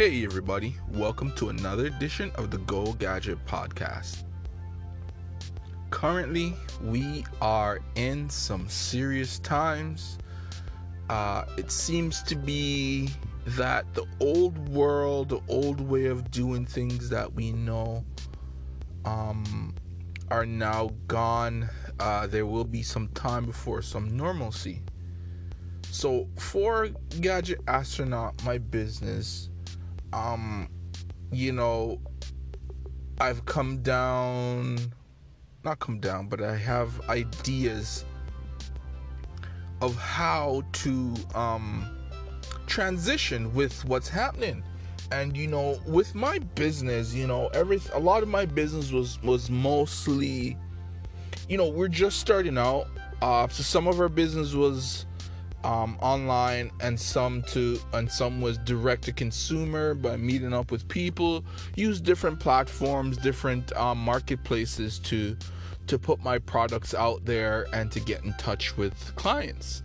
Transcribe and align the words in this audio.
Hey, 0.00 0.24
everybody, 0.24 0.74
welcome 0.92 1.30
to 1.32 1.50
another 1.50 1.84
edition 1.84 2.32
of 2.36 2.50
the 2.50 2.56
Go 2.56 2.94
Gadget 2.94 3.36
Podcast. 3.44 4.24
Currently, 5.90 6.54
we 6.82 7.26
are 7.42 7.80
in 7.96 8.30
some 8.30 8.66
serious 8.66 9.38
times. 9.40 10.16
Uh, 11.10 11.44
it 11.58 11.70
seems 11.70 12.22
to 12.22 12.34
be 12.34 13.10
that 13.44 13.92
the 13.92 14.06
old 14.20 14.70
world, 14.70 15.28
the 15.28 15.42
old 15.48 15.82
way 15.82 16.06
of 16.06 16.30
doing 16.30 16.64
things 16.64 17.10
that 17.10 17.30
we 17.34 17.52
know, 17.52 18.02
um, 19.04 19.74
are 20.30 20.46
now 20.46 20.92
gone. 21.08 21.68
Uh, 21.98 22.26
there 22.26 22.46
will 22.46 22.64
be 22.64 22.82
some 22.82 23.08
time 23.08 23.44
before 23.44 23.82
some 23.82 24.16
normalcy. 24.16 24.80
So, 25.90 26.26
for 26.38 26.88
Gadget 27.20 27.60
Astronaut, 27.68 28.42
my 28.44 28.56
business, 28.56 29.50
um 30.12 30.68
you 31.32 31.52
know 31.52 32.00
i've 33.20 33.44
come 33.44 33.82
down 33.82 34.78
not 35.64 35.78
come 35.78 36.00
down 36.00 36.26
but 36.28 36.42
i 36.42 36.56
have 36.56 37.00
ideas 37.08 38.04
of 39.80 39.96
how 39.96 40.62
to 40.72 41.14
um 41.34 41.86
transition 42.66 43.52
with 43.52 43.84
what's 43.84 44.08
happening. 44.08 44.62
And 45.12 45.36
you 45.36 45.48
know 45.48 45.80
with 45.86 46.14
my 46.14 46.38
business 46.38 47.12
you 47.12 47.26
know 47.26 47.48
every 47.48 47.80
a 47.94 47.98
lot 47.98 48.22
of 48.22 48.28
my 48.28 48.46
business 48.46 48.92
was 48.92 49.20
was 49.22 49.50
mostly 49.50 50.56
you 51.48 51.58
know 51.58 51.68
we're 51.68 51.88
just 51.88 52.20
starting 52.20 52.56
out. 52.56 52.86
Uh 53.20 53.48
so 53.48 53.62
some 53.64 53.88
of 53.88 54.00
our 54.00 54.08
business 54.08 54.54
was 54.54 55.06
um, 55.64 55.98
online 56.00 56.70
and 56.80 56.98
some 56.98 57.42
to 57.42 57.78
and 57.92 58.10
some 58.10 58.40
was 58.40 58.58
direct 58.58 59.02
to 59.04 59.12
consumer 59.12 59.94
by 59.94 60.16
meeting 60.16 60.54
up 60.54 60.70
with 60.70 60.88
people 60.88 61.44
use 61.76 62.00
different 62.00 62.40
platforms 62.40 63.16
different 63.18 63.72
um, 63.76 63.98
marketplaces 63.98 64.98
to 65.00 65.36
to 65.86 65.98
put 65.98 66.22
my 66.22 66.38
products 66.38 66.94
out 66.94 67.24
there 67.24 67.66
and 67.72 67.90
to 67.92 68.00
get 68.00 68.24
in 68.24 68.32
touch 68.34 68.76
with 68.76 69.14
clients. 69.16 69.82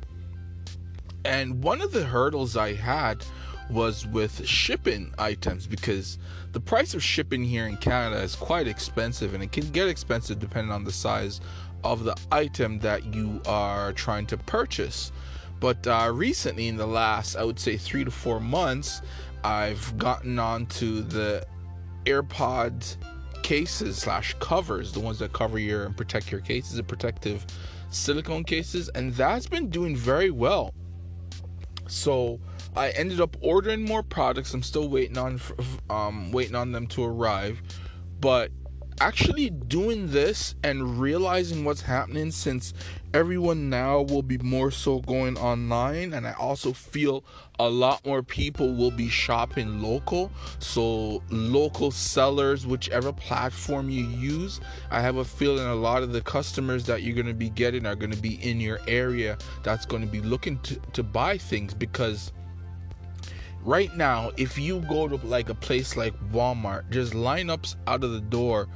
And 1.23 1.63
one 1.63 1.81
of 1.81 1.91
the 1.91 2.05
hurdles 2.05 2.55
i 2.55 2.73
had 2.73 3.25
was 3.69 4.05
with 4.07 4.45
shipping 4.47 5.11
items 5.17 5.65
because 5.65 6.19
the 6.51 6.59
price 6.59 6.93
of 6.93 7.03
shipping 7.03 7.43
here 7.43 7.65
in 7.65 7.75
canada 7.77 8.21
is 8.21 8.35
quite 8.35 8.67
expensive 8.67 9.33
and 9.33 9.41
it 9.41 9.51
can 9.51 9.67
get 9.71 9.87
expensive 9.87 10.37
depending 10.37 10.71
on 10.71 10.83
the 10.83 10.91
size 10.91 11.41
of 11.83 12.03
the 12.03 12.15
item 12.31 12.77
that 12.79 13.13
you 13.13 13.41
are 13.47 13.91
trying 13.93 14.27
to 14.27 14.37
purchase 14.37 15.11
but 15.59 15.85
uh, 15.87 16.11
recently, 16.13 16.67
in 16.67 16.77
the 16.77 16.87
last, 16.87 17.35
I 17.35 17.43
would 17.43 17.59
say 17.59 17.77
three 17.77 18.03
to 18.03 18.11
four 18.11 18.39
months, 18.39 19.01
I've 19.43 19.97
gotten 19.97 20.39
onto 20.39 21.01
the 21.01 21.45
AirPod 22.05 22.97
cases 23.43 23.97
slash 23.97 24.35
covers, 24.39 24.91
the 24.91 24.99
ones 24.99 25.19
that 25.19 25.33
cover 25.33 25.59
your 25.59 25.85
and 25.85 25.95
protect 25.95 26.31
your 26.31 26.41
cases, 26.41 26.77
the 26.77 26.83
protective 26.83 27.45
silicone 27.89 28.43
cases, 28.43 28.89
and 28.89 29.13
that's 29.13 29.47
been 29.47 29.69
doing 29.69 29.95
very 29.95 30.31
well. 30.31 30.73
So 31.87 32.39
I 32.75 32.89
ended 32.89 33.21
up 33.21 33.37
ordering 33.41 33.83
more 33.83 34.03
products. 34.03 34.53
I'm 34.53 34.63
still 34.63 34.89
waiting 34.89 35.17
on 35.17 35.39
um, 35.89 36.31
waiting 36.31 36.55
on 36.55 36.71
them 36.71 36.87
to 36.87 37.03
arrive, 37.03 37.61
but 38.19 38.51
actually 39.01 39.49
doing 39.49 40.07
this 40.07 40.55
and 40.63 40.99
realizing 40.99 41.65
what's 41.65 41.81
happening 41.81 42.31
since 42.31 42.73
everyone 43.13 43.69
now 43.69 44.01
will 44.01 44.21
be 44.21 44.37
more 44.39 44.71
so 44.71 44.99
going 45.01 45.37
online 45.37 46.13
and 46.13 46.27
i 46.27 46.33
also 46.33 46.71
feel 46.71 47.23
a 47.59 47.69
lot 47.69 48.05
more 48.05 48.21
people 48.21 48.73
will 48.73 48.91
be 48.91 49.07
shopping 49.07 49.81
local. 49.81 50.29
So 50.59 51.23
local 51.29 51.91
sellers 51.91 52.67
whichever 52.67 53.13
platform 53.13 53.89
you 53.89 54.05
use 54.05 54.61
i 54.91 55.01
have 55.01 55.17
a 55.17 55.25
feeling 55.25 55.65
a 55.65 55.75
lot 55.75 56.03
of 56.03 56.11
the 56.11 56.21
customers 56.21 56.85
that 56.85 57.03
you're 57.03 57.15
going 57.15 57.27
to 57.27 57.33
be 57.33 57.49
getting 57.49 57.85
are 57.85 57.95
going 57.95 58.11
to 58.11 58.21
be 58.21 58.35
in 58.47 58.59
your 58.59 58.79
area 58.87 59.37
that's 59.63 59.85
going 59.85 60.01
to 60.01 60.07
be 60.07 60.21
looking 60.21 60.59
to, 60.59 60.75
to 60.93 61.03
buy 61.03 61.37
things 61.37 61.73
because 61.73 62.31
right 63.65 63.95
now, 63.97 64.31
if 64.37 64.57
you 64.57 64.79
go 64.81 65.07
to 65.07 65.15
like 65.27 65.49
a 65.49 65.55
place 65.55 65.97
like 65.97 66.13
Walmart, 66.31 66.83
there's 66.89 67.11
lineups 67.11 67.75
out 67.87 68.03
of 68.03 68.11
the 68.11 68.21
door, 68.21 68.67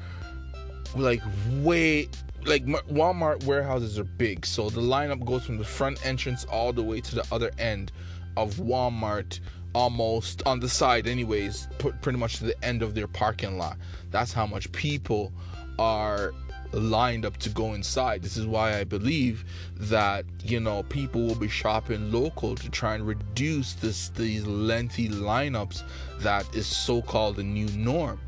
like 0.95 1.21
way 1.57 2.09
like 2.45 2.65
Walmart 2.65 3.43
warehouses 3.43 3.99
are 3.99 4.03
big, 4.03 4.45
so 4.45 4.69
the 4.69 4.81
lineup 4.81 5.25
goes 5.25 5.45
from 5.45 5.57
the 5.57 5.63
front 5.63 6.05
entrance 6.05 6.45
all 6.45 6.73
the 6.73 6.83
way 6.83 7.01
to 7.01 7.15
the 7.15 7.25
other 7.31 7.51
end 7.59 7.91
of 8.37 8.55
Walmart, 8.55 9.39
almost 9.75 10.41
on 10.45 10.59
the 10.59 10.69
side, 10.69 11.07
anyways, 11.07 11.67
put 11.77 12.01
pretty 12.01 12.17
much 12.17 12.37
to 12.37 12.45
the 12.45 12.65
end 12.65 12.81
of 12.81 12.95
their 12.95 13.07
parking 13.07 13.57
lot. 13.57 13.77
That's 14.09 14.33
how 14.33 14.45
much 14.45 14.71
people 14.71 15.33
are 15.77 16.33
lined 16.71 17.25
up 17.25 17.37
to 17.37 17.49
go 17.49 17.73
inside. 17.73 18.21
This 18.21 18.37
is 18.37 18.45
why 18.45 18.77
I 18.77 18.83
believe 18.83 19.45
that 19.75 20.25
you 20.43 20.59
know 20.59 20.83
people 20.83 21.25
will 21.25 21.35
be 21.35 21.47
shopping 21.47 22.11
local 22.11 22.55
to 22.55 22.69
try 22.69 22.95
and 22.95 23.05
reduce 23.05 23.73
this 23.73 24.09
these 24.09 24.45
lengthy 24.45 25.09
lineups 25.09 25.83
that 26.19 26.45
is 26.55 26.67
so-called 26.67 27.37
the 27.37 27.43
new 27.43 27.67
norm. 27.69 28.19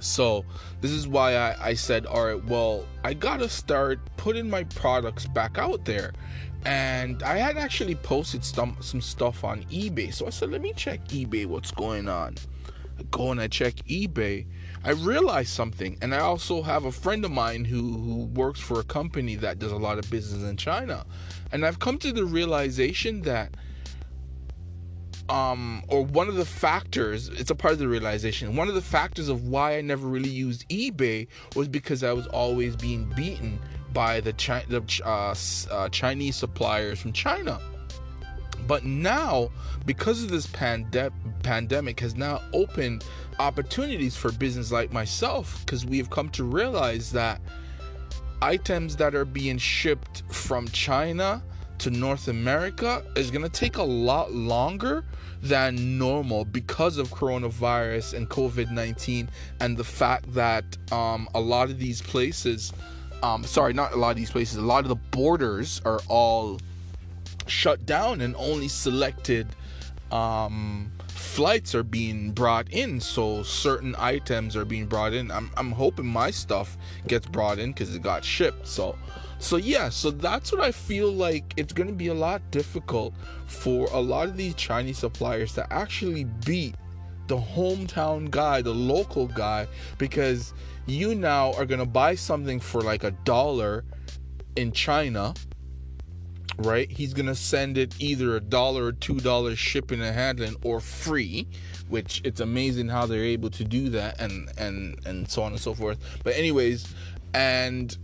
So 0.00 0.44
this 0.80 0.90
is 0.90 1.08
why 1.08 1.36
I, 1.36 1.68
I 1.68 1.74
said, 1.74 2.04
all 2.04 2.26
right, 2.26 2.44
well, 2.44 2.86
I 3.02 3.14
gotta 3.14 3.48
start 3.48 3.98
putting 4.18 4.48
my 4.50 4.64
products 4.64 5.26
back 5.26 5.56
out 5.56 5.84
there. 5.84 6.12
And 6.66 7.22
I 7.22 7.36
had 7.38 7.56
actually 7.58 7.94
posted 7.94 8.44
some 8.44 8.76
some 8.80 9.00
stuff 9.00 9.44
on 9.44 9.64
eBay. 9.64 10.12
So 10.12 10.26
I 10.26 10.30
said, 10.30 10.50
let 10.50 10.62
me 10.62 10.72
check 10.74 11.04
eBay, 11.08 11.46
what's 11.46 11.70
going 11.70 12.08
on. 12.08 12.36
Go 13.10 13.30
and 13.30 13.40
I 13.40 13.48
check 13.48 13.74
eBay 13.88 14.46
I 14.86 14.90
realized 14.90 15.48
something, 15.48 15.96
and 16.02 16.14
I 16.14 16.18
also 16.18 16.60
have 16.60 16.84
a 16.84 16.92
friend 16.92 17.24
of 17.24 17.30
mine 17.30 17.64
who 17.64 17.80
who 17.92 18.24
works 18.26 18.60
for 18.60 18.80
a 18.80 18.84
company 18.84 19.34
that 19.36 19.58
does 19.58 19.72
a 19.72 19.78
lot 19.78 19.98
of 19.98 20.10
business 20.10 20.42
in 20.42 20.58
China, 20.58 21.06
and 21.52 21.64
I've 21.64 21.78
come 21.78 21.96
to 21.98 22.12
the 22.12 22.26
realization 22.26 23.22
that 23.22 23.54
um 25.30 25.82
or 25.88 26.04
one 26.04 26.28
of 26.28 26.34
the 26.34 26.44
factors 26.44 27.28
it's 27.28 27.50
a 27.50 27.54
part 27.54 27.72
of 27.72 27.78
the 27.78 27.88
realization 27.88 28.56
one 28.56 28.68
of 28.68 28.74
the 28.74 28.82
factors 28.82 29.30
of 29.30 29.48
why 29.48 29.78
i 29.78 29.80
never 29.80 30.06
really 30.06 30.28
used 30.28 30.68
ebay 30.68 31.26
was 31.56 31.66
because 31.66 32.04
i 32.04 32.12
was 32.12 32.26
always 32.26 32.76
being 32.76 33.10
beaten 33.16 33.58
by 33.94 34.20
the, 34.20 34.32
the 34.68 35.02
uh, 35.02 35.34
uh, 35.74 35.88
chinese 35.88 36.36
suppliers 36.36 37.00
from 37.00 37.10
china 37.10 37.58
but 38.66 38.84
now, 38.84 39.50
because 39.86 40.22
of 40.22 40.30
this 40.30 40.46
pande- 40.46 41.12
pandemic, 41.42 42.00
has 42.00 42.14
now 42.14 42.40
opened 42.52 43.04
opportunities 43.38 44.16
for 44.16 44.32
business 44.32 44.72
like 44.72 44.92
myself 44.92 45.60
because 45.60 45.84
we 45.84 45.98
have 45.98 46.10
come 46.10 46.28
to 46.30 46.44
realize 46.44 47.12
that 47.12 47.40
items 48.42 48.96
that 48.96 49.14
are 49.14 49.24
being 49.24 49.58
shipped 49.58 50.22
from 50.30 50.68
China 50.68 51.42
to 51.78 51.90
North 51.90 52.28
America 52.28 53.04
is 53.16 53.30
going 53.30 53.42
to 53.42 53.48
take 53.48 53.78
a 53.78 53.82
lot 53.82 54.32
longer 54.32 55.04
than 55.42 55.98
normal 55.98 56.44
because 56.44 56.96
of 56.96 57.08
coronavirus 57.08 58.14
and 58.14 58.30
COVID 58.30 58.70
19 58.70 59.28
and 59.60 59.76
the 59.76 59.84
fact 59.84 60.32
that 60.32 60.64
um, 60.92 61.28
a 61.34 61.40
lot 61.40 61.68
of 61.68 61.78
these 61.78 62.00
places, 62.00 62.72
um, 63.22 63.44
sorry, 63.44 63.72
not 63.72 63.92
a 63.92 63.96
lot 63.96 64.10
of 64.10 64.16
these 64.16 64.30
places, 64.30 64.56
a 64.56 64.62
lot 64.62 64.84
of 64.84 64.88
the 64.88 64.94
borders 64.94 65.82
are 65.84 66.00
all 66.08 66.58
shut 67.46 67.84
down 67.86 68.20
and 68.20 68.34
only 68.36 68.68
selected 68.68 69.46
um, 70.10 70.92
flights 71.08 71.74
are 71.74 71.82
being 71.82 72.30
brought 72.30 72.72
in. 72.72 73.00
So 73.00 73.42
certain 73.42 73.94
items 73.98 74.56
are 74.56 74.64
being 74.64 74.86
brought 74.86 75.12
in. 75.12 75.30
I'm, 75.30 75.50
I'm 75.56 75.72
hoping 75.72 76.06
my 76.06 76.30
stuff 76.30 76.76
gets 77.06 77.26
brought 77.26 77.58
in 77.58 77.72
because 77.72 77.94
it 77.94 78.02
got 78.02 78.24
shipped. 78.24 78.66
So 78.66 78.96
so 79.44 79.56
yeah 79.56 79.90
so 79.90 80.10
that's 80.10 80.52
what 80.52 80.60
i 80.60 80.72
feel 80.72 81.12
like. 81.12 81.52
It's 81.56 81.72
going 81.72 81.88
to 81.88 81.94
be 81.94 82.08
a 82.08 82.14
lot 82.14 82.40
difficult 82.50 83.14
for 83.46 83.88
a 83.92 84.00
lot 84.00 84.28
of 84.28 84.36
these 84.36 84.54
chinese 84.54 84.98
suppliers 84.98 85.52
to 85.54 85.72
actually 85.72 86.24
beat 86.24 86.76
the 87.26 87.36
hometown 87.36 88.30
guy 88.30 88.62
the 88.62 88.74
local 88.74 89.26
guy 89.26 89.66
because 89.98 90.54
you 90.86 91.14
now 91.14 91.52
are 91.54 91.66
going 91.66 91.80
to 91.80 91.86
buy 91.86 92.14
something 92.14 92.60
for 92.60 92.80
like 92.80 93.04
a 93.04 93.10
dollar 93.24 93.84
in 94.56 94.72
china 94.72 95.34
right? 96.58 96.90
He's 96.90 97.14
gonna 97.14 97.34
send 97.34 97.78
it 97.78 97.94
either 97.98 98.36
a 98.36 98.40
dollar 98.40 98.86
or 98.86 98.92
two 98.92 99.20
dollars 99.20 99.58
shipping 99.58 100.00
and 100.00 100.14
handling 100.14 100.56
or 100.62 100.80
free, 100.80 101.46
which 101.88 102.20
it's 102.24 102.40
amazing 102.40 102.88
how 102.88 103.06
they're 103.06 103.24
able 103.24 103.50
to 103.50 103.64
do 103.64 103.88
that 103.90 104.20
and 104.20 104.50
and 104.58 104.98
and 105.06 105.30
so 105.30 105.42
on 105.42 105.52
and 105.52 105.60
so 105.60 105.74
forth. 105.74 105.98
But 106.22 106.36
anyways, 106.36 106.94
and 107.32 107.96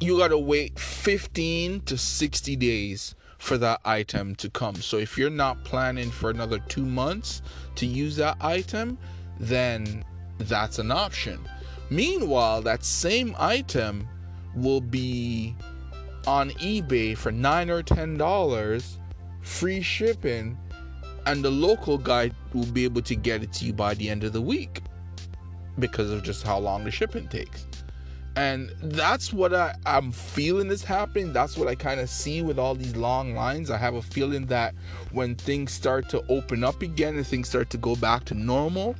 you 0.00 0.18
gotta 0.18 0.38
wait 0.38 0.78
15 0.78 1.80
to 1.82 1.96
60 1.96 2.56
days 2.56 3.14
for 3.38 3.58
that 3.58 3.80
item 3.84 4.34
to 4.36 4.50
come. 4.50 4.76
So 4.76 4.98
if 4.98 5.16
you're 5.16 5.30
not 5.30 5.62
planning 5.64 6.10
for 6.10 6.30
another 6.30 6.58
two 6.58 6.84
months 6.84 7.42
to 7.76 7.86
use 7.86 8.16
that 8.16 8.36
item, 8.40 8.98
then 9.38 10.04
that's 10.38 10.78
an 10.78 10.90
option. 10.90 11.40
Meanwhile, 11.90 12.62
that 12.62 12.84
same 12.84 13.34
item 13.38 14.08
will 14.54 14.80
be 14.80 15.54
on 16.26 16.50
eBay 16.52 17.16
for 17.16 17.30
nine 17.30 17.70
or 17.70 17.82
ten 17.82 18.16
dollars, 18.16 18.98
free 19.42 19.80
shipping, 19.80 20.58
and 21.26 21.44
the 21.44 21.50
local 21.50 21.98
guy 21.98 22.30
will 22.52 22.66
be 22.66 22.84
able 22.84 23.02
to 23.02 23.14
get 23.14 23.42
it 23.42 23.52
to 23.54 23.64
you 23.64 23.72
by 23.72 23.94
the 23.94 24.08
end 24.08 24.24
of 24.24 24.32
the 24.32 24.40
week 24.40 24.82
because 25.78 26.10
of 26.10 26.22
just 26.22 26.42
how 26.42 26.58
long 26.58 26.84
the 26.84 26.90
shipping 26.90 27.28
takes. 27.28 27.66
And 28.36 28.70
that's 28.82 29.32
what 29.32 29.54
I, 29.54 29.74
I'm 29.86 30.12
feeling 30.12 30.68
is 30.68 30.84
happening. 30.84 31.32
That's 31.32 31.56
what 31.56 31.68
I 31.68 31.74
kind 31.74 32.00
of 32.00 32.10
see 32.10 32.42
with 32.42 32.58
all 32.58 32.74
these 32.74 32.94
long 32.94 33.34
lines. 33.34 33.70
I 33.70 33.78
have 33.78 33.94
a 33.94 34.02
feeling 34.02 34.44
that 34.46 34.74
when 35.10 35.34
things 35.36 35.72
start 35.72 36.10
to 36.10 36.22
open 36.28 36.62
up 36.62 36.82
again 36.82 37.16
and 37.16 37.26
things 37.26 37.48
start 37.48 37.70
to 37.70 37.78
go 37.78 37.96
back 37.96 38.26
to 38.26 38.34
normal, 38.34 38.94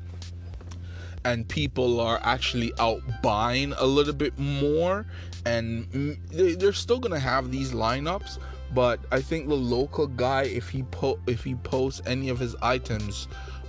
and 1.26 1.48
people 1.48 1.98
are 1.98 2.20
actually 2.22 2.72
out 2.78 3.02
buying 3.20 3.72
a 3.78 3.84
little 3.84 4.14
bit 4.14 4.38
more, 4.38 5.04
and 5.44 6.16
they're 6.30 6.72
still 6.72 7.00
gonna 7.00 7.18
have 7.18 7.50
these 7.50 7.72
lineups. 7.72 8.38
But 8.72 9.00
I 9.10 9.20
think 9.20 9.48
the 9.48 9.56
local 9.56 10.06
guy, 10.06 10.42
if 10.44 10.68
he 10.68 10.84
po- 10.84 11.18
if 11.26 11.42
he 11.42 11.56
posts 11.56 12.00
any 12.06 12.28
of 12.28 12.38
his 12.38 12.54
items 12.62 13.26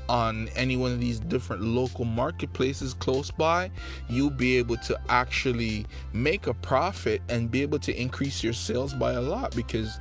on 0.07 0.49
any 0.55 0.77
one 0.77 0.91
of 0.91 0.99
these 0.99 1.19
different 1.19 1.63
local 1.63 2.05
marketplaces 2.05 2.93
close 2.93 3.31
by, 3.31 3.71
you'll 4.07 4.29
be 4.29 4.57
able 4.57 4.77
to 4.77 4.99
actually 5.09 5.87
make 6.13 6.45
a 6.45 6.53
profit 6.53 7.23
and 7.27 7.49
be 7.49 7.63
able 7.63 7.79
to 7.79 7.99
increase 7.99 8.43
your 8.43 8.53
sales 8.53 8.93
by 8.93 9.13
a 9.13 9.21
lot 9.21 9.55
because 9.55 9.99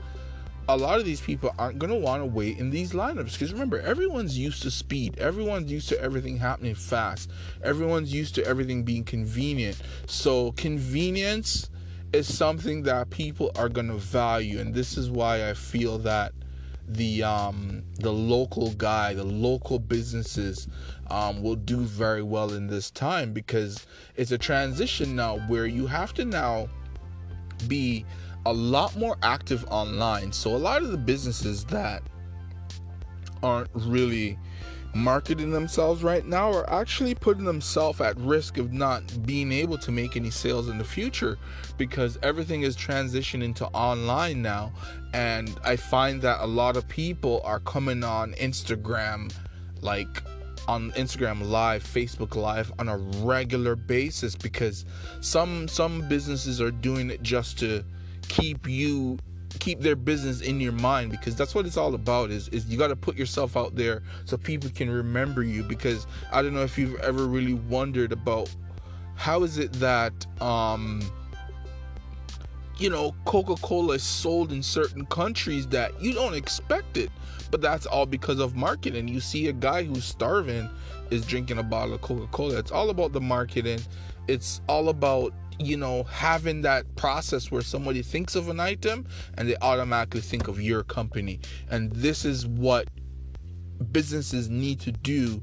a 0.69 0.77
lot 0.77 0.99
of 0.99 1.05
these 1.05 1.21
people 1.21 1.55
aren't 1.59 1.79
going 1.79 1.93
to 1.93 1.99
want 1.99 2.23
to 2.23 2.27
wait 2.27 2.59
in 2.59 2.71
these 2.71 2.93
lineups 2.93 3.33
because 3.33 3.53
remember 3.53 3.81
everyone's 3.81 4.39
used 4.39 4.63
to 4.63 4.71
speed. 4.71 5.19
Everyone's 5.19 5.71
used 5.71 5.89
to 5.91 6.01
everything 6.01 6.37
happening 6.37 6.75
fast. 6.75 7.31
Everyone's 7.63 8.13
used 8.13 8.35
to 8.37 8.45
everything 8.45 8.83
being 8.83 9.05
convenient. 9.05 9.81
So 10.07 10.53
convenience 10.53 11.71
is 12.13 12.33
something 12.33 12.83
that 12.85 13.11
people 13.11 13.51
are 13.57 13.69
going 13.69 13.89
to 13.89 13.95
value 13.95 14.61
and 14.61 14.73
this 14.73 14.97
is 14.97 15.11
why 15.11 15.51
i 15.51 15.53
feel 15.53 15.99
that 15.99 16.33
the 16.89 17.23
um, 17.23 17.83
the 17.99 18.13
local 18.13 18.73
guy, 18.73 19.15
the 19.15 19.25
local 19.25 19.79
businesses 19.79 20.69
um, 21.11 21.43
will 21.43 21.57
do 21.57 21.79
very 21.79 22.23
well 22.23 22.53
in 22.53 22.69
this 22.69 22.91
time 22.91 23.33
because 23.33 23.87
it's 24.15 24.31
a 24.31 24.39
transition 24.39 25.17
now 25.17 25.39
where 25.49 25.67
you 25.67 25.87
have 25.87 26.15
to 26.15 26.25
now 26.25 26.69
be 27.67 28.05
a 28.47 28.53
lot 28.53 28.97
more 28.97 29.17
active 29.23 29.65
online. 29.71 30.33
So 30.33 30.55
a 30.55 30.57
lot 30.57 30.83
of 30.83 30.93
the 30.93 30.97
businesses 30.97 31.65
that 31.67 32.03
aren't 33.43 33.71
really 33.75 34.39
marketing 34.95 35.51
themselves 35.51 36.03
right 36.03 36.25
now 36.25 36.51
are 36.53 36.69
actually 36.71 37.15
putting 37.15 37.45
themselves 37.45 38.01
at 38.01 38.17
risk 38.19 38.57
of 38.57 38.73
not 38.73 39.03
being 39.27 39.53
able 39.53 39.77
to 39.77 39.91
make 39.91 40.17
any 40.17 40.31
sales 40.31 40.69
in 40.69 40.79
the 40.79 40.85
future 40.85 41.37
because 41.77 42.19
everything 42.23 42.63
is 42.63 42.77
transitioning 42.77 43.55
to 43.55 43.67
online 43.69 44.41
now 44.41 44.73
and 45.13 45.61
i 45.65 45.77
find 45.77 46.23
that 46.23 46.41
a 46.41 46.47
lot 46.47 46.79
of 46.79 46.89
people 46.89 47.43
are 47.45 47.61
coming 47.61 48.03
on 48.03 48.33
instagram 48.35 49.31
like 49.83 50.23
on 50.69 50.91
Instagram 50.93 51.49
live, 51.49 51.85
Facebook 51.85 52.35
live 52.35 52.73
on 52.81 52.89
a 52.89 52.97
regular 52.97 53.77
basis 53.77 54.35
because 54.35 54.85
some 55.21 55.69
some 55.69 56.09
businesses 56.09 56.61
are 56.61 56.73
doing 56.73 57.09
it 57.09 57.23
just 57.23 57.57
to 57.61 57.85
keep 58.29 58.69
you 58.69 59.19
keep 59.59 59.81
their 59.81 59.97
business 59.97 60.43
in 60.43 60.61
your 60.61 60.73
mind 60.73 61.11
because 61.11 61.35
that's 61.35 61.55
what 61.55 61.67
it's 61.67 61.77
all 61.77 61.95
about 61.95 62.31
is 62.31 62.49
is 62.49 62.67
you 62.67 62.77
got 62.77 62.89
to 62.89 62.97
put 62.97 63.17
yourself 63.17 63.57
out 63.57 63.75
there 63.75 64.03
so 64.25 64.37
people 64.37 64.69
can 64.71 64.91
remember 64.91 65.43
you 65.43 65.63
because 65.63 66.07
I 66.31 66.43
don't 66.43 66.53
know 66.53 66.63
if 66.63 66.77
you've 66.77 67.01
ever 67.01 67.27
really 67.27 67.55
wondered 67.55 68.13
about 68.13 68.55
how 69.15 69.45
is 69.45 69.57
it 69.57 69.73
that 69.75 70.13
um 70.43 71.01
you 72.77 72.91
know 72.91 73.15
Coca-Cola 73.25 73.95
is 73.95 74.03
sold 74.03 74.53
in 74.53 74.63
certain 74.63 75.07
countries 75.07 75.67
that 75.69 75.99
you 76.03 76.13
don't 76.13 76.35
expect 76.35 76.99
it 76.99 77.11
but 77.51 77.61
that's 77.61 77.87
all 77.87 78.07
because 78.07 78.41
of 78.41 78.55
marketing. 78.57 79.09
You 79.09 79.21
see 79.21 79.49
a 79.49 79.53
guy 79.53 79.85
who's 79.85 80.05
starving 80.05 80.69
is 81.11 81.25
drinking 81.27 81.59
a 81.59 81.63
bottle 81.63 81.95
of 81.95 82.03
Coca-Cola. 82.03 82.59
It's 82.59 82.71
all 82.71 82.91
about 82.91 83.13
the 83.13 83.21
marketing. 83.21 83.81
It's 84.29 84.61
all 84.69 84.89
about 84.89 85.33
you 85.59 85.77
know, 85.77 86.05
having 86.05 86.63
that 86.63 86.97
process 86.97 87.51
where 87.51 87.63
somebody 87.63 88.03
thinks 88.03 88.35
of 88.35 88.49
an 88.49 88.61
item 88.61 89.07
and 89.35 89.49
they 89.49 89.57
automatically 89.63 90.21
think 90.21 90.49
of 90.49 90.61
your 90.61 90.83
company. 90.83 91.41
And 91.71 91.93
this 91.93 92.25
is 92.25 92.47
what 92.47 92.89
businesses 93.93 94.49
need 94.49 94.81
to 94.81 94.93
do 94.93 95.41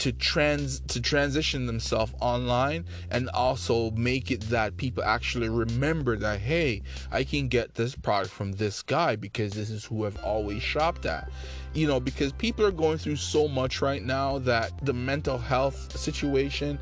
to 0.00 0.12
trans 0.12 0.80
to 0.80 1.00
transition 1.00 1.66
themselves 1.66 2.12
online 2.20 2.84
and 3.10 3.28
also 3.30 3.90
make 3.92 4.30
it 4.30 4.40
that 4.42 4.76
people 4.76 5.02
actually 5.04 5.48
remember 5.48 6.16
that 6.16 6.40
hey 6.40 6.82
i 7.12 7.22
can 7.22 7.48
get 7.48 7.74
this 7.74 7.94
product 7.94 8.32
from 8.32 8.52
this 8.52 8.82
guy 8.82 9.14
because 9.14 9.52
this 9.52 9.70
is 9.70 9.84
who 9.84 10.06
i've 10.06 10.22
always 10.24 10.62
shopped 10.62 11.06
at 11.06 11.30
you 11.72 11.86
know 11.86 12.00
because 12.00 12.32
people 12.32 12.64
are 12.64 12.72
going 12.72 12.98
through 12.98 13.16
so 13.16 13.46
much 13.46 13.80
right 13.80 14.02
now 14.02 14.38
that 14.38 14.72
the 14.84 14.92
mental 14.92 15.38
health 15.38 15.96
situation 15.98 16.78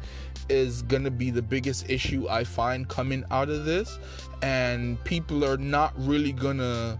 is 0.48 0.82
going 0.82 1.04
to 1.04 1.10
be 1.10 1.30
the 1.30 1.42
biggest 1.42 1.88
issue 1.90 2.28
I 2.28 2.44
find 2.44 2.88
coming 2.88 3.24
out 3.30 3.48
of 3.48 3.64
this. 3.64 3.98
And 4.42 5.02
people 5.04 5.44
are 5.44 5.56
not 5.56 5.92
really 5.96 6.32
going 6.32 6.58
to, 6.58 6.98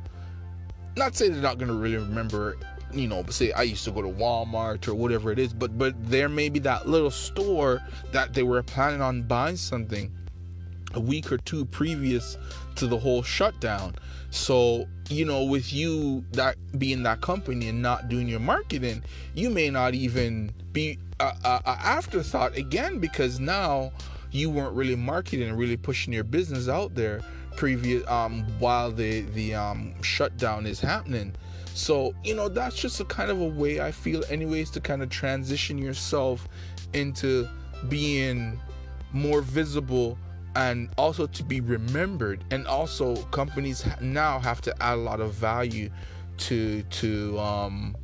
not 0.97 1.15
say 1.15 1.29
they're 1.29 1.43
not 1.43 1.59
going 1.59 1.69
to 1.69 1.75
really 1.75 1.97
remember, 1.97 2.57
you 2.93 3.09
know, 3.09 3.25
say 3.29 3.53
I 3.53 3.63
used 3.63 3.85
to 3.85 3.91
go 3.91 4.03
to 4.03 4.09
Walmart 4.09 4.89
or 4.89 4.95
whatever 4.95 5.31
it 5.31 5.39
is, 5.39 5.53
but 5.53 5.77
but 5.79 5.95
there 6.11 6.29
may 6.29 6.49
be 6.49 6.59
that 6.61 6.89
little 6.89 7.11
store 7.11 7.81
that 8.13 8.35
they 8.35 8.43
were 8.43 8.63
planning 8.63 9.03
on 9.03 9.23
buying 9.23 9.57
something 9.57 10.13
a 10.95 11.01
week 11.01 11.31
or 11.31 11.39
two 11.39 11.65
previous 11.67 12.39
to 12.77 12.87
the 12.87 12.99
whole 12.99 13.23
shutdown. 13.23 13.95
So, 14.31 14.87
you 15.09 15.25
know, 15.25 15.45
with 15.45 15.73
you 15.73 16.25
that 16.33 16.57
being 16.79 17.03
that 17.03 17.21
company 17.21 17.69
and 17.69 17.83
not 17.83 18.09
doing 18.09 18.29
your 18.29 18.41
marketing, 18.41 19.03
you 19.35 19.51
may 19.51 19.71
not 19.71 19.95
even 19.95 20.53
be 20.73 20.99
a, 21.21 21.25
a, 21.45 21.63
a 21.65 21.71
afterthought 21.71 22.57
again 22.57 22.99
because 22.99 23.41
now 23.41 23.93
you 24.31 24.51
weren't 24.51 24.75
really 24.75 24.97
marketing 24.97 25.49
and 25.49 25.59
really 25.59 25.77
pushing 25.77 26.13
your 26.13 26.25
business 26.25 26.69
out 26.69 26.95
there 26.95 27.21
previous 27.57 28.07
um 28.09 28.45
while 28.61 28.93
the 28.93 29.23
the 29.35 29.53
um 29.53 29.93
shutdown 30.03 30.65
is 30.65 30.79
happening 30.81 31.35
so 31.79 32.15
you 32.25 32.35
know 32.35 32.49
that's 32.49 32.77
just 32.77 33.01
a 33.01 33.05
kind 33.05 33.31
of 33.31 33.41
a 33.41 33.47
way 33.47 33.81
i 33.81 33.91
feel 33.91 34.25
anyways 34.29 34.71
to 34.71 34.81
kind 34.81 35.03
of 35.03 35.09
transition 35.09 35.79
yourself 35.79 36.49
into 36.93 37.49
being 37.89 38.59
more 39.13 39.41
visible 39.41 40.19
and 40.57 40.91
also 40.99 41.27
to 41.27 41.43
be 41.43 41.61
remembered. 41.61 42.45
And 42.51 42.67
also 42.67 43.17
companies 43.27 43.87
now 44.01 44.39
have 44.41 44.61
to 44.63 44.83
add 44.83 44.95
a 44.95 44.97
lot 44.97 45.21
of 45.21 45.33
value 45.35 45.91
to 46.39 46.83
to 46.83 47.39
um 47.39 47.97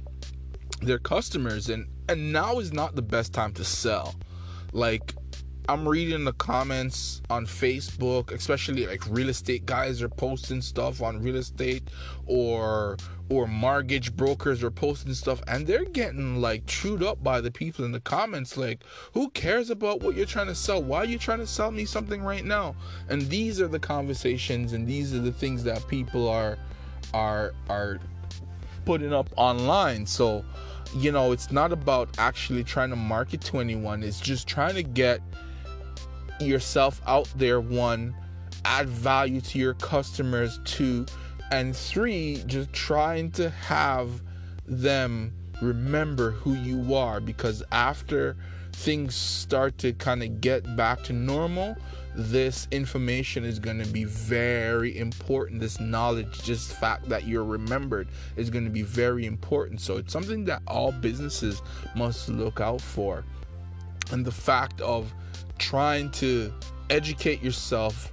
their 0.81 0.99
customers. 0.99 1.69
And 1.69 1.87
and 2.09 2.33
now 2.33 2.59
is 2.59 2.73
not 2.73 2.95
the 2.95 3.03
best 3.03 3.33
time 3.33 3.53
to 3.55 3.65
sell. 3.65 4.15
Like 4.73 5.15
i'm 5.69 5.87
reading 5.89 6.25
the 6.25 6.33
comments 6.35 7.23
on 7.31 7.47
facebook 7.47 8.31
especially 8.33 8.87
like 8.87 9.03
real 9.09 9.29
estate 9.29 9.65
guys 9.67 10.03
are 10.03 10.09
posting 10.09 10.61
stuff 10.61 11.03
on 11.03 11.23
real 11.23 11.37
estate 11.37 11.83
or 12.27 12.97
or 13.31 13.47
mortgage 13.47 14.15
brokers 14.15 14.63
are 14.63 14.71
posting 14.71 15.15
stuff 15.15 15.43
and 15.49 15.67
they're 15.67 15.85
getting 15.87 16.41
like 16.41 16.65
chewed 16.67 17.03
up 17.03 17.23
by 17.23 17.41
the 17.41 17.51
people 17.51 17.85
in 17.85 17.93
the 17.93 18.01
comments 18.01 18.57
like 18.57 18.85
who 19.13 19.31
cares 19.31 19.71
about 19.71 20.03
what 20.03 20.15
you're 20.15 20.27
trying 20.27 20.47
to 20.47 20.55
sell? 20.55 20.83
Why 20.83 20.99
are 20.99 21.05
you 21.07 21.19
trying 21.19 21.39
to 21.39 21.47
sell 21.47 21.71
me 21.71 21.85
something 21.85 22.23
right 22.23 22.45
now? 22.45 22.75
And 23.09 23.23
these 23.23 23.61
are 23.61 23.69
the 23.69 23.79
conversations 23.79 24.73
and 24.73 24.87
these 24.87 25.15
are 25.15 25.21
the 25.21 25.33
things 25.33 25.65
that 25.65 25.87
people 25.89 26.29
are 26.29 26.59
are 27.15 27.55
are 27.69 27.99
putting 28.85 29.13
up 29.13 29.31
online. 29.37 30.07
So 30.07 30.45
you 30.97 31.11
know, 31.11 31.33
it's 31.33 31.51
not 31.51 31.73
about 31.73 32.11
actually 32.19 32.63
trying 32.63 32.91
to 32.91 32.97
market 32.97 33.41
to 33.41 33.59
anyone. 33.59 34.03
It's 34.03 34.21
just 34.21 34.47
trying 34.47 34.75
to 34.75 34.83
get 34.83 35.21
yourself 36.45 37.01
out 37.07 37.33
there, 37.37 37.61
one, 37.61 38.15
add 38.65 38.89
value 38.89 39.41
to 39.41 39.59
your 39.59 39.75
customers, 39.75 40.61
two, 40.65 41.07
and 41.51 41.77
three, 41.77 42.43
just 42.47 42.73
trying 42.73 43.31
to 43.33 43.51
have 43.51 44.23
them 44.67 45.33
remember 45.61 46.31
who 46.31 46.55
you 46.55 46.95
are 46.95 47.21
because 47.21 47.63
after 47.73 48.37
things 48.73 49.15
start 49.15 49.79
to 49.79 49.93
kind 49.93 50.23
of 50.23 50.41
get 50.41 50.77
back 50.77 51.03
to 51.05 51.13
normal, 51.13 51.77
this 52.17 52.69
information 52.71 53.45
is 53.45 53.59
going 53.59 53.79
to 53.79 53.89
be 53.89 54.05
very 54.05 54.97
important. 54.99 55.61
This 55.61 55.81
knowledge, 55.81 56.43
just 56.43 56.75
fact 56.75 57.09
that 57.09 57.27
you're 57.27 57.45
remembered, 57.45 58.09
is 58.37 58.51
going 58.51 58.65
to 58.65 58.71
be 58.71 58.83
very 58.83 59.27
important. 59.27 59.81
So 59.81 59.97
it's 59.97 60.13
something 60.13 60.45
that 60.45 60.63
all 60.67 60.93
businesses 60.93 61.63
must 61.97 62.29
look 62.29 62.61
out 62.61 62.81
for. 62.81 63.25
And 64.13 64.25
the 64.25 64.33
fact 64.33 64.81
of 64.81 65.13
trying 65.59 66.11
to 66.11 66.53
educate 66.91 67.43
yourself 67.43 68.11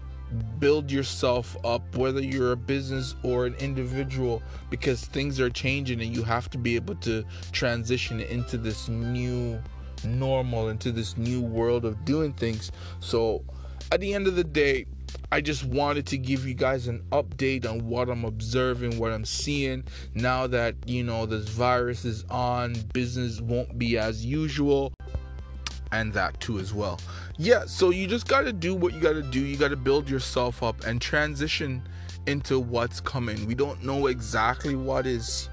build 0.59 0.89
yourself 0.89 1.57
up 1.65 1.83
whether 1.97 2.21
you're 2.21 2.53
a 2.53 2.57
business 2.57 3.15
or 3.21 3.45
an 3.45 3.53
individual 3.55 4.41
because 4.69 5.03
things 5.03 5.41
are 5.41 5.49
changing 5.49 6.01
and 6.01 6.15
you 6.15 6.23
have 6.23 6.49
to 6.49 6.57
be 6.57 6.75
able 6.75 6.95
to 6.95 7.25
transition 7.51 8.21
into 8.21 8.57
this 8.57 8.87
new 8.87 9.61
normal 10.05 10.69
into 10.69 10.89
this 10.89 11.17
new 11.17 11.41
world 11.41 11.83
of 11.83 12.05
doing 12.05 12.31
things 12.31 12.71
so 13.01 13.43
at 13.91 13.99
the 13.99 14.13
end 14.13 14.25
of 14.27 14.35
the 14.35 14.43
day, 14.43 14.85
I 15.33 15.41
just 15.41 15.65
wanted 15.65 16.05
to 16.07 16.17
give 16.17 16.47
you 16.47 16.53
guys 16.53 16.87
an 16.87 17.03
update 17.11 17.69
on 17.69 17.87
what 17.87 18.09
I'm 18.09 18.23
observing, 18.23 18.97
what 18.97 19.11
I'm 19.11 19.25
seeing 19.25 19.83
now 20.13 20.47
that 20.47 20.75
you 20.85 21.03
know 21.03 21.25
this 21.25 21.49
virus 21.49 22.05
is 22.05 22.23
on. 22.29 22.73
Business 22.93 23.41
won't 23.41 23.77
be 23.77 23.97
as 23.97 24.25
usual, 24.25 24.93
and 25.91 26.13
that 26.13 26.39
too 26.39 26.59
as 26.59 26.73
well. 26.73 26.99
Yeah, 27.37 27.65
so 27.65 27.89
you 27.89 28.07
just 28.07 28.27
got 28.27 28.41
to 28.41 28.53
do 28.53 28.75
what 28.75 28.93
you 28.93 28.99
got 28.99 29.13
to 29.13 29.23
do. 29.23 29.39
You 29.39 29.57
got 29.57 29.69
to 29.69 29.75
build 29.75 30.09
yourself 30.09 30.63
up 30.63 30.83
and 30.85 31.01
transition 31.01 31.81
into 32.27 32.59
what's 32.59 32.99
coming. 32.99 33.45
We 33.45 33.55
don't 33.55 33.83
know 33.83 34.07
exactly 34.07 34.75
what 34.75 35.07
is 35.07 35.49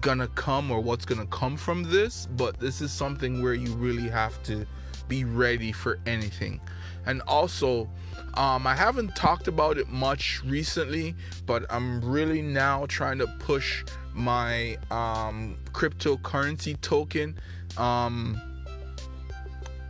gonna 0.00 0.28
come 0.28 0.70
or 0.70 0.80
what's 0.80 1.04
gonna 1.04 1.26
come 1.26 1.56
from 1.56 1.84
this, 1.84 2.26
but 2.36 2.58
this 2.58 2.80
is 2.80 2.92
something 2.92 3.42
where 3.42 3.54
you 3.54 3.72
really 3.74 4.08
have 4.08 4.42
to 4.44 4.66
be 5.08 5.24
ready 5.24 5.72
for 5.72 5.98
anything. 6.06 6.60
And 7.06 7.22
also, 7.22 7.88
um, 8.34 8.66
I 8.66 8.74
haven't 8.74 9.14
talked 9.16 9.48
about 9.48 9.78
it 9.78 9.88
much 9.88 10.42
recently, 10.44 11.14
but 11.46 11.64
I'm 11.70 12.00
really 12.04 12.42
now 12.42 12.86
trying 12.86 13.18
to 13.18 13.26
push 13.38 13.84
my 14.14 14.76
um, 14.90 15.56
cryptocurrency 15.72 16.80
token. 16.80 17.38
Um, 17.76 18.40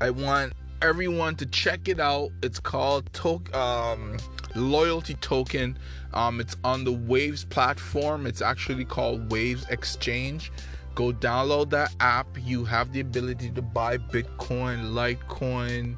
I 0.02 0.10
want 0.10 0.52
everyone 0.82 1.36
to 1.36 1.46
check 1.46 1.86
it 1.86 2.00
out. 2.00 2.30
It's 2.42 2.58
called 2.58 3.08
to- 3.12 3.56
um, 3.56 4.16
Loyalty 4.56 5.14
Token. 5.14 5.78
Um, 6.12 6.40
it's 6.40 6.56
on 6.64 6.82
the 6.82 6.90
Waves 6.90 7.44
platform. 7.44 8.26
It's 8.26 8.42
actually 8.42 8.84
called 8.84 9.30
Waves 9.30 9.64
Exchange. 9.70 10.50
Go 10.96 11.12
download 11.12 11.70
that 11.70 11.94
app. 12.00 12.26
You 12.36 12.64
have 12.64 12.92
the 12.92 12.98
ability 12.98 13.50
to 13.50 13.62
buy 13.62 13.96
Bitcoin, 13.96 14.92
Litecoin, 14.92 15.96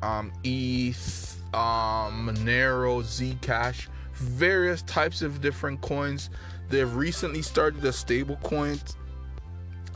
um, 0.00 0.32
ETH, 0.44 1.42
um, 1.52 2.30
Monero, 2.30 3.02
Zcash, 3.02 3.88
various 4.14 4.82
types 4.82 5.22
of 5.22 5.40
different 5.40 5.80
coins. 5.80 6.30
They've 6.68 6.94
recently 6.94 7.42
started 7.42 7.84
a 7.84 7.92
stable 7.92 8.36
coin 8.44 8.78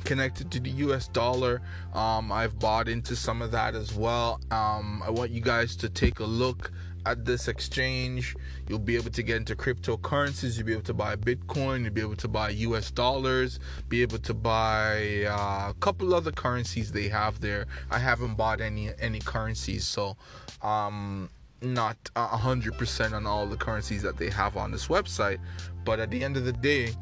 connected 0.04 0.50
to 0.52 0.60
the 0.60 0.70
US 0.70 1.08
dollar. 1.08 1.60
Um, 1.94 2.32
I've 2.32 2.58
bought 2.58 2.88
into 2.88 3.16
some 3.16 3.42
of 3.42 3.50
that 3.52 3.74
as 3.74 3.94
well. 3.94 4.40
Um, 4.50 5.02
I 5.04 5.10
want 5.10 5.30
you 5.30 5.40
guys 5.40 5.76
to 5.76 5.88
take 5.88 6.20
a 6.20 6.24
look 6.24 6.72
at 7.06 7.24
this 7.24 7.48
exchange. 7.48 8.36
You'll 8.68 8.78
be 8.78 8.96
able 8.96 9.10
to 9.10 9.22
get 9.22 9.36
into 9.36 9.56
cryptocurrencies. 9.56 10.56
You'll 10.56 10.66
be 10.66 10.72
able 10.72 10.82
to 10.82 10.94
buy 10.94 11.16
Bitcoin. 11.16 11.84
You'll 11.84 11.92
be 11.92 12.00
able 12.00 12.16
to 12.16 12.28
buy 12.28 12.50
US 12.50 12.90
dollars. 12.90 13.58
Be 13.88 14.02
able 14.02 14.18
to 14.18 14.34
buy 14.34 15.24
uh, 15.26 15.70
a 15.70 15.74
couple 15.80 16.14
other 16.14 16.32
currencies 16.32 16.92
they 16.92 17.08
have 17.08 17.40
there. 17.40 17.66
I 17.90 17.98
haven't 17.98 18.34
bought 18.34 18.60
any 18.60 18.90
any 18.98 19.20
currencies, 19.20 19.86
so 19.86 20.16
um, 20.62 21.30
not 21.62 21.96
hundred 22.16 22.76
percent 22.78 23.14
on 23.14 23.26
all 23.26 23.46
the 23.46 23.56
currencies 23.56 24.02
that 24.02 24.16
they 24.16 24.30
have 24.30 24.56
on 24.56 24.70
this 24.70 24.88
website. 24.88 25.38
But 25.84 26.00
at 26.00 26.10
the 26.10 26.22
end 26.22 26.36
of 26.36 26.44
the 26.44 26.52
day, 26.52 26.92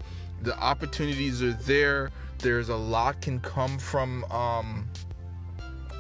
the 0.43 0.57
opportunities 0.59 1.43
are 1.43 1.53
there. 1.53 2.11
There's 2.39 2.69
a 2.69 2.77
lot 2.77 3.21
can 3.21 3.41
come 3.41 3.79
from 3.79 4.25
um, 4.31 4.89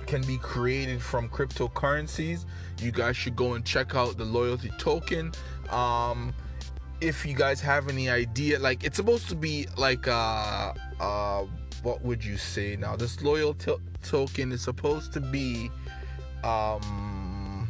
can 0.07 0.23
be 0.23 0.38
created 0.38 1.02
from 1.02 1.28
cryptocurrencies. 1.28 2.47
You 2.80 2.92
guys 2.92 3.16
should 3.16 3.37
go 3.37 3.54
and 3.54 3.64
check 3.64 3.95
out 3.95 4.16
the 4.16 4.25
loyalty 4.25 4.71
token. 4.78 5.33
Um, 5.71 6.33
if 7.00 7.25
you 7.25 7.35
guys 7.35 7.61
have 7.61 7.88
any 7.88 8.09
idea, 8.09 8.59
like 8.59 8.85
it's 8.85 8.97
supposed 8.97 9.28
to 9.28 9.37
be 9.37 9.66
like 9.76 10.09
uh 10.09 10.73
uh 11.00 11.45
what 11.83 12.02
would 12.02 12.25
you 12.25 12.37
say 12.37 12.76
now? 12.76 12.97
This 12.97 13.23
loyalty 13.23 13.75
token 14.02 14.52
is 14.52 14.62
supposed 14.62 15.12
to 15.12 15.21
be 15.21 15.71
um 16.42 17.68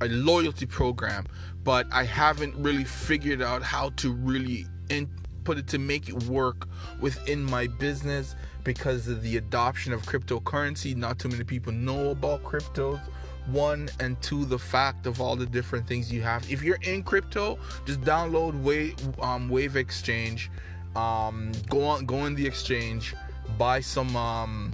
a 0.00 0.08
loyalty 0.08 0.66
program, 0.66 1.26
but 1.64 1.86
I 1.92 2.04
haven't 2.04 2.54
really 2.56 2.84
figured 2.84 3.42
out 3.42 3.62
how 3.62 3.90
to 3.96 4.12
really 4.12 4.66
in- 4.88 5.10
put 5.44 5.58
it 5.58 5.66
to 5.68 5.78
make 5.78 6.08
it 6.08 6.22
work 6.24 6.68
within 7.00 7.42
my 7.44 7.66
business 7.66 8.34
because 8.64 9.08
of 9.08 9.22
the 9.22 9.36
adoption 9.36 9.92
of 9.92 10.02
cryptocurrency. 10.02 10.94
Not 10.96 11.18
too 11.18 11.28
many 11.28 11.44
people 11.44 11.72
know 11.72 12.10
about 12.10 12.42
cryptos. 12.42 13.00
One 13.46 13.88
and 13.98 14.20
two, 14.22 14.44
the 14.44 14.58
fact 14.58 15.06
of 15.06 15.20
all 15.20 15.34
the 15.34 15.46
different 15.46 15.86
things 15.86 16.12
you 16.12 16.22
have. 16.22 16.48
If 16.50 16.62
you're 16.62 16.78
in 16.82 17.02
crypto, 17.02 17.58
just 17.86 18.00
download 18.02 18.60
Wave, 18.62 18.96
um, 19.20 19.48
Wave 19.48 19.76
Exchange. 19.76 20.50
Um, 20.94 21.52
go 21.68 21.84
on, 21.84 22.04
go 22.04 22.26
in 22.26 22.34
the 22.34 22.46
exchange, 22.46 23.14
buy 23.56 23.80
some 23.80 24.14
um, 24.16 24.72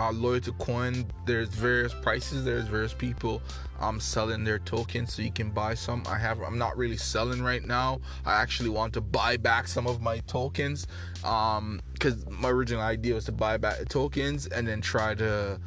uh, 0.00 0.12
loyalty 0.12 0.52
coin. 0.58 1.06
There's 1.26 1.48
various 1.48 1.92
prices. 1.92 2.44
There's 2.44 2.66
various 2.66 2.94
people 2.94 3.42
um, 3.80 4.00
selling 4.00 4.44
their 4.44 4.58
tokens, 4.58 5.14
so 5.14 5.22
you 5.22 5.30
can 5.30 5.50
buy 5.50 5.74
some. 5.74 6.02
I 6.08 6.18
have. 6.18 6.40
I'm 6.40 6.58
not 6.58 6.76
really 6.76 6.96
selling 6.96 7.42
right 7.42 7.64
now. 7.64 8.00
I 8.24 8.40
actually 8.40 8.70
want 8.70 8.94
to 8.94 9.00
buy 9.00 9.36
back 9.36 9.68
some 9.68 9.86
of 9.86 10.00
my 10.00 10.18
tokens, 10.20 10.86
um, 11.22 11.80
because 11.92 12.26
my 12.30 12.48
original 12.48 12.82
idea 12.82 13.14
was 13.14 13.26
to 13.26 13.32
buy 13.32 13.58
back 13.58 13.78
the 13.78 13.84
tokens 13.84 14.46
and 14.46 14.66
then 14.66 14.80
try 14.80 15.14
to 15.14 15.60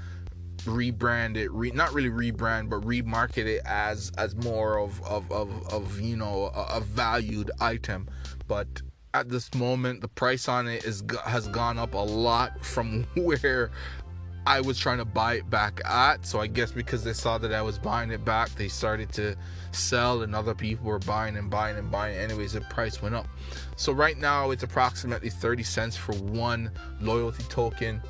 rebrand 0.66 1.36
it 1.36 1.52
re, 1.52 1.72
not 1.72 1.94
really 1.94 2.10
rebrand 2.10 2.70
but 2.70 2.80
remarket 2.84 3.46
it 3.46 3.62
as 3.66 4.14
as 4.18 4.34
more 4.34 4.80
of 4.80 5.04
of 5.04 5.30
of, 5.30 5.74
of 5.74 6.00
you 6.00 6.16
know 6.16 6.52
a, 6.56 6.78
a 6.78 6.80
valued 6.80 7.52
item 7.60 8.08
but 8.48 8.82
at 9.14 9.30
this 9.30 9.54
moment 9.54 10.02
the 10.02 10.08
price 10.08 10.48
on 10.48 10.68
it 10.68 10.84
is 10.86 11.04
has 11.26 11.48
gone 11.50 11.78
up 11.78 11.94
a 11.94 11.98
lot 11.98 12.64
from 12.64 13.04
where 13.16 13.72
I 14.46 14.60
was 14.62 14.78
trying 14.78 14.98
to 14.98 15.06
buy 15.06 15.36
it 15.36 15.50
back 15.50 15.82
at. 15.86 16.26
So 16.26 16.42
I 16.42 16.48
guess 16.48 16.72
because 16.72 17.04
they 17.04 17.14
saw 17.14 17.38
that 17.38 17.54
I 17.54 17.62
was 17.62 17.80
buying 17.80 18.12
it 18.12 18.26
back, 18.26 18.50
they 18.56 18.68
started 18.68 19.12
to 19.14 19.36
sell, 19.72 20.24
and 20.24 20.36
other 20.36 20.54
people 20.54 20.86
were 20.86 21.00
buying 21.00 21.38
and 21.38 21.50
buying 21.50 21.78
and 21.78 21.90
buying. 21.90 22.18
Anyways, 22.18 22.54
the 22.54 22.62
price 22.62 23.02
went 23.02 23.16
up. 23.16 23.28
So 23.76 23.94
right 23.94 24.18
now 24.18 24.52
it's 24.52 24.64
approximately 24.64 25.30
30 25.30 25.64
cents 25.64 25.96
for 25.96 26.14
one 26.16 26.72
loyalty 27.00 27.44
token. 27.44 28.02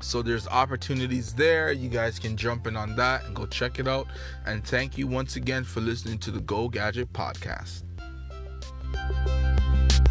So 0.00 0.22
there's 0.22 0.46
opportunities 0.48 1.32
there. 1.32 1.72
You 1.72 1.88
guys 1.88 2.18
can 2.18 2.36
jump 2.36 2.66
in 2.66 2.76
on 2.76 2.94
that 2.96 3.24
and 3.24 3.34
go 3.34 3.46
check 3.46 3.78
it 3.78 3.88
out. 3.88 4.06
And 4.46 4.64
thank 4.64 4.98
you 4.98 5.06
once 5.06 5.36
again 5.36 5.64
for 5.64 5.80
listening 5.80 6.18
to 6.18 6.30
the 6.30 6.40
Go 6.40 6.68
Gadget 6.68 7.12
podcast. 7.12 7.84